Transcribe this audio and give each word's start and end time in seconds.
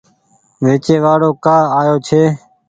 ويچي 0.63 0.95
وآڙو 1.03 1.29
ڪآ 1.43 1.55
آيو 1.79 1.95
ڇي۔ 2.07 2.21